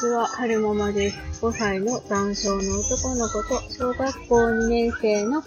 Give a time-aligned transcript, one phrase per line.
[0.00, 1.44] ちは、春ママです。
[1.44, 5.42] 5歳の男性の男の子と小学校2年生の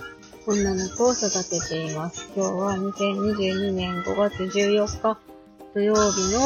[0.45, 2.31] 女の子を育てています。
[2.35, 5.19] 今日は2022年5月14日
[5.73, 6.39] 土曜日の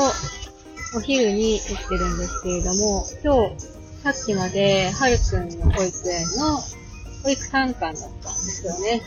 [0.96, 3.60] お昼に撮ってるんですけれども、今日、
[4.04, 6.58] さっきまで、はるくんの保育園の
[7.24, 9.02] 保育参観だったんですよね。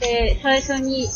[0.00, 1.06] で、最初に、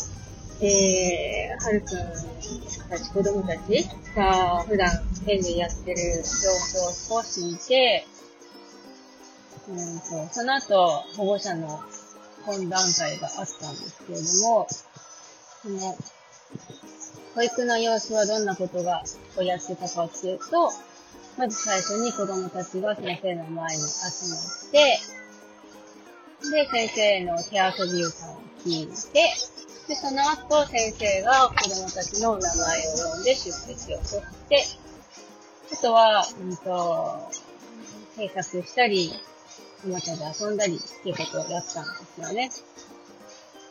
[0.61, 4.89] えー、はるくんたち、子供たちが普段
[5.27, 8.05] 園でやってる様子を少し見て、
[9.67, 11.79] うんと、その後、保護者の
[12.45, 14.67] 懇談会があったんですけれども、
[15.63, 15.97] その、
[17.33, 19.03] 保育の様子はどんなことが、
[19.37, 20.71] をやってたかっていうと、
[21.37, 24.99] まず最初に子供たちが先生の前に集まって、
[26.51, 29.33] で、先生の手遊び歌を聞いて、
[29.87, 34.63] で、その後、先生が子供たちの名前を呼んで出席を取って、
[35.75, 37.29] あとは、うんと、
[38.15, 39.11] 計画したり、
[39.83, 42.49] おもちゃで遊んだりっていうことをやったんですよね。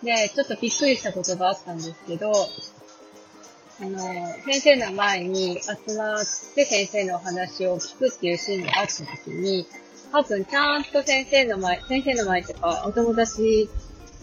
[0.02, 3.98] で、ちょっとびっくりしたことがあったんですけど、あの、
[4.44, 9.66] 先生の前に集まって先生のお話を聞くっていうシーンがあった時に、
[10.12, 13.70] 多分ちゃんと先生の前、先生の前とかお友達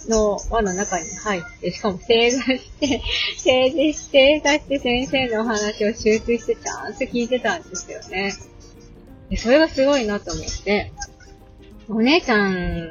[0.07, 3.01] の輪の中に入って、しかも正座して、
[3.37, 8.33] 正座して、座して先生のお話を集中してちゃんと聞いてたんですよね。
[9.29, 10.91] でそれがすごいなと思って、
[11.89, 12.87] お姉ちゃん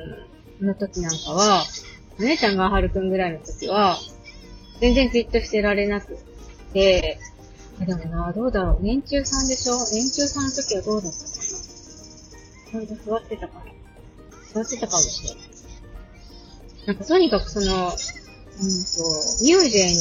[0.61, 1.65] の時なんかは、
[2.19, 3.99] お姉ちゃんがはるくんぐらいの時は、
[4.81, 6.17] 全然じっとしてられなく
[6.73, 7.19] て、
[7.81, 8.79] でもな、どうだろう。
[8.83, 9.75] 年中さんでしょ？
[9.93, 12.87] 年中さんの時はどうだったかな？
[12.87, 13.65] ちゃんと座ってたかな？
[14.53, 15.50] 座ってたかもしれない。
[16.91, 17.95] なんかとにかくその、うんと、
[19.39, 19.95] 乳児園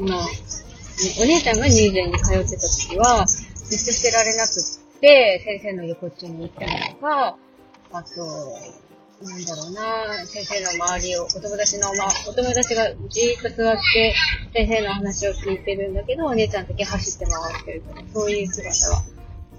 [0.00, 0.18] の、
[1.20, 4.54] お姉ちゃんが乳児園に通ってた時は、ずっとしてられなくっ
[4.98, 7.36] て、先生の横っちに行ったりとか、
[7.92, 8.24] あと、
[9.22, 14.14] なんだろうな、先生の周りを、お友達の、ま、お友達がじーっと座って、
[14.54, 19.04] 先生の話を聞いてるんだけど、お姉ちゃんだけ走って回ってるとか、そういう姿があっ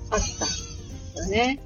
[0.09, 1.59] たんですよね。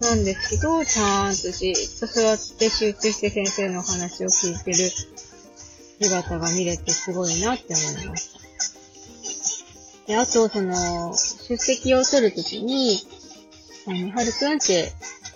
[0.00, 4.90] なんですけど、ちゃんとじっと座って集中して先生のお話を聞いてる
[6.00, 8.36] 姿が見れてすごいなって思いました。
[10.06, 11.12] で、あと、その、
[11.48, 12.98] 出席を取るときに、
[13.86, 14.92] あの、はるくんって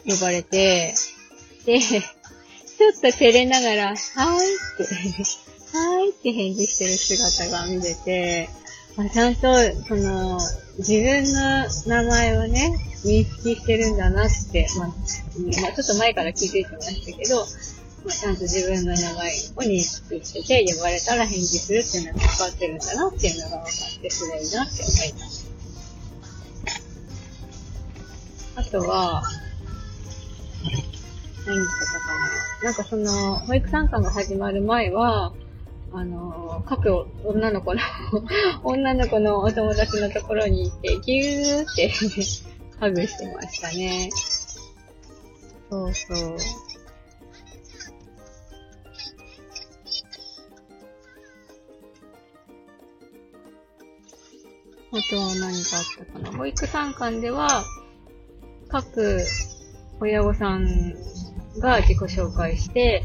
[0.07, 0.95] 呼ばれて、
[1.65, 4.85] で、ちょっと照れながら、はーいって、
[5.77, 8.49] はーいって返事してる姿が見れて、
[9.03, 9.41] あちゃんと、
[9.89, 10.39] その、
[10.79, 14.95] 自分の名前をね、認識してるんだなって、まあ、ま
[15.69, 17.45] あ、ちょっと前から気づいてましたけど、ま
[18.09, 23.69] あ、ちゃんと自分の名前を認識してて、呼ばれたら返事するっていうのが分かってるんだなっていうのが分か
[23.99, 25.45] って、すごいなって思いまし
[28.55, 28.61] た。
[28.61, 29.23] あとは、
[31.47, 32.65] 何してたかな。
[32.65, 35.33] なんかその、保育参観が始まる前は、
[35.93, 37.81] あの、各女の子の
[38.63, 41.91] 女の子のお友達のところに行って、ぎゅーって
[42.79, 44.09] ハグしてましたね。
[45.71, 46.37] そうそう。
[54.93, 56.39] あとは何かあったかな。
[56.39, 57.65] 保育参観では、
[58.69, 59.21] 各
[60.01, 60.95] 親御さん
[61.59, 63.05] が自己紹介して、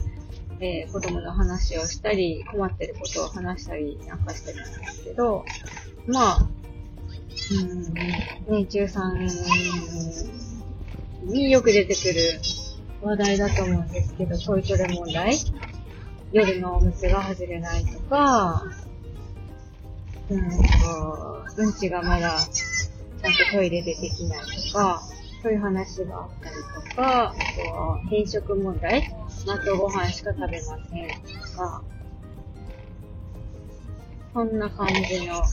[0.59, 5.45] えー、子供の話をしたり、困ってることを話したりなんかしてるんですけど、
[6.07, 6.49] まあ、
[7.51, 7.93] うん、
[8.47, 9.27] 年中さん
[11.25, 12.39] によく出てくる
[13.01, 15.35] 話題だと思うんですけど、トイトレ問題？
[16.31, 18.63] 夜のおむつが外れないとか、
[20.29, 24.39] うんと、うんちがまだちゃんとトイレでできない
[24.71, 25.01] とか、
[25.43, 26.55] そういう話があったり
[26.89, 29.15] とか、あとは偏食問題？
[29.45, 31.83] 納豆ご飯しか食べませんとか、
[34.33, 35.43] そんな感じの、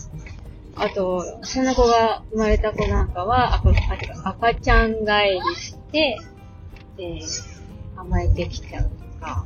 [0.75, 3.71] あと、その子が生まれた子なんかは赤
[4.25, 6.19] 赤ちゃん帰りして、
[6.99, 7.21] えー、
[7.97, 8.91] 甘えてきちゃうと
[9.21, 9.45] か、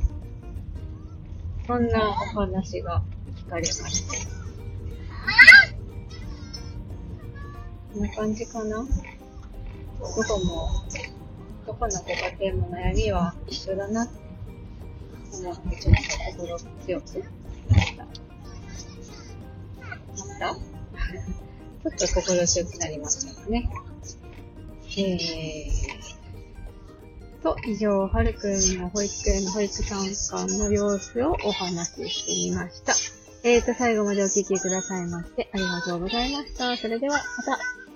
[1.67, 3.03] そんなお話が
[3.35, 4.13] 聞かれました。
[7.93, 8.77] こんな感じかな？
[8.77, 8.83] ど
[10.05, 10.69] こも、
[11.65, 14.26] どこのご家庭も悩みは一緒だなって
[15.31, 16.01] 思って、ちょっと
[16.37, 18.05] 心強くなった。
[20.39, 20.57] なっ
[21.83, 23.69] たちょっと心強くなりましたね。
[24.97, 26.17] えー、
[27.43, 32.93] と、以上、はるくんの保育園の保育参観の様子をお話ししてみました。
[33.43, 36.75] えーと、最後までお聴きくださいましてありがとうございました。
[36.75, 37.86] それでは、また。